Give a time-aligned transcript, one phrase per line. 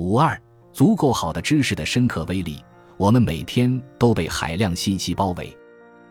[0.00, 0.40] 五二，
[0.72, 2.56] 足够好的知识的深刻威力。
[2.96, 5.54] 我们每天都被海量信息包围，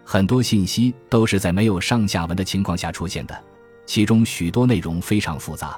[0.04, 3.36] 很多信息都是在没有上下文的情况下出现的，
[3.88, 5.76] 其中许多内容非常复杂。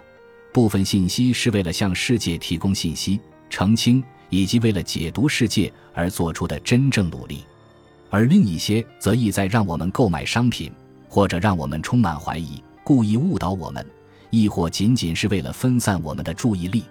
[0.51, 3.17] 部分信息是为了向世界提供信息、
[3.49, 7.45] 澄清以及为了解读世界而做出的真正努力，
[8.09, 10.69] 而另一些则意在让我们购买商品，
[11.07, 13.89] 或者让我们充满怀疑，故意误导我们，
[14.31, 16.83] 亦或仅仅是为了分散我们的注意力。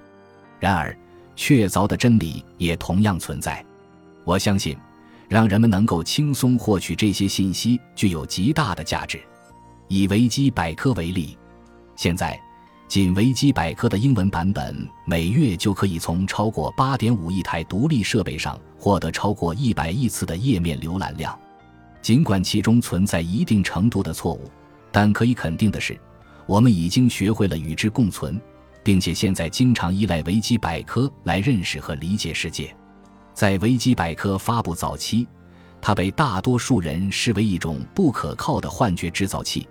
[0.59, 0.95] 然而，
[1.37, 3.65] 确凿的真理也同样存在。
[4.25, 4.77] 我相信，
[5.29, 9.21] 让人们能够轻松获取这些信息具有极大的价值。
[9.89, 11.37] 以维基百科为例，
[11.97, 12.39] 现在
[12.87, 21.37] 仅维基百科的英文版本每月就可以从超过八点五亿台独立设备上获得超过一百亿次的页面浏览量。
[22.03, 24.51] 尽管其中存在一定程度的错误，
[24.91, 25.99] 但可以肯定的是，
[26.47, 28.41] 我们已经学会了与之共存，
[28.83, 32.75] 并且现在经常依赖维基百科来认识和理解世界。
[33.35, 35.27] 在维基百科发布早期，
[35.81, 39.69] 它被大多数人视为一种不可靠的幻觉制造器。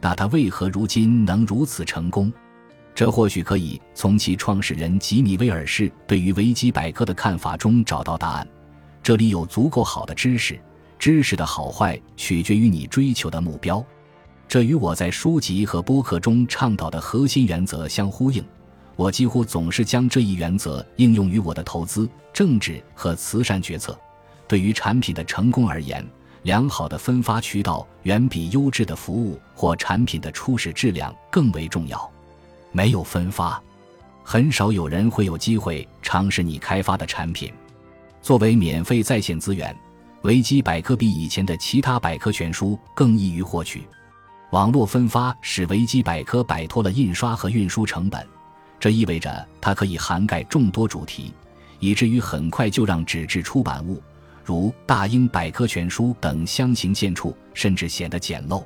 [0.00, 2.32] 那它为何如今能如此成功？
[2.94, 8.46] 这或许可以从其创始人吉米·威尔士对于维基百科的看法中找到答案。
[9.02, 10.58] 这里有足够好的知识，
[10.98, 13.84] 知识的好坏取决于你追求的目标。
[14.48, 18.44] 这与我在书籍和播客中倡导的核心原则相呼应。
[19.00, 23.98] 我几乎总是将这一原则应用于我的投资、政治和慈善决策。
[24.46, 26.06] 对于产品的成功而言，
[26.42, 32.10] 良好的分发渠道远比优质的服务或产品的初始质量更为重要。
[32.72, 33.58] 没有分发，
[34.22, 37.50] 很少有人会有机会尝试你开发的产品。
[38.20, 39.74] 作为免费在线资源，
[40.24, 43.82] 维基百科比以前的其他百科全书更易于获取。
[44.50, 48.28] 网络分发使维基百科摆脱了印刷和运输成本。
[48.80, 51.32] 这意味着它可以涵盖众多主题，
[51.78, 54.02] 以至于很快就让纸质出版物，
[54.42, 58.64] 如大英百科全书等相形见绌，甚至显得简陋。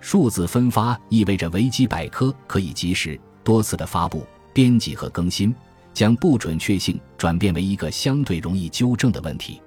[0.00, 5.54] 数字分发意味着维基百科可以及时、多次的发布、编辑和更新，
[5.92, 9.60] 将不准确性转变为一个相对容易纠正的问题。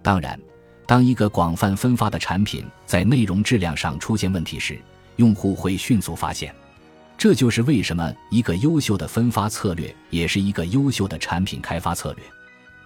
[0.00, 0.40] 当然，
[0.86, 4.78] 当一个广泛分发的产品在内容质量上出现问题时，
[5.16, 6.54] 用户会迅速发现。
[7.16, 12.24] 这就是为什么一个优秀的分发策略也是一个优秀的产品开发策略。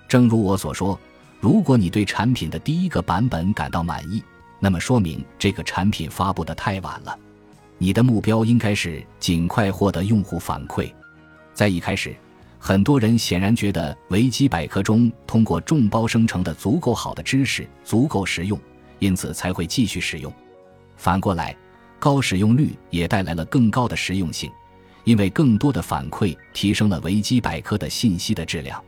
[0.06, 0.98] 正如我所说，
[1.40, 4.22] 如果你对产品的第一个版本感到满意，
[4.60, 7.18] 那么说明这个产品发布的太晚了。
[7.78, 10.90] 你的目标应该是尽快获得用户反馈。
[11.52, 12.14] 在一开始，
[12.58, 18.58] 很多人显然觉得维基百科中通过众包生成的足够好的知识足够实用，
[18.98, 20.32] 因此才会继续使用。
[20.96, 21.56] 反过来。
[21.98, 24.50] 高使用率也带来了更高的实用性，
[25.04, 28.82] 因为更多的反馈提升了维基百科的信息的质量。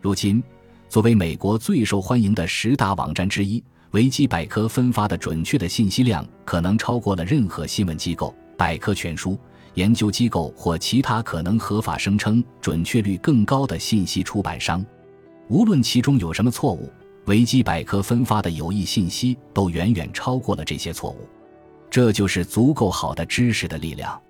[0.00, 0.42] 如今，
[0.88, 9.38] 作为美国最受欢迎的十大网站之一，维基百科分发的准确的信息量可能超过了任何新闻机构、百科全书、
[9.74, 14.84] 研究机构或其他可能合法声称准确率更高的信息出版商。
[15.48, 16.90] 无论其中有什么错误，
[17.26, 21.28] 维基百科分发的有益信息都远远超过了这些错误。
[21.94, 24.20] 这就是足够好的知识的力量。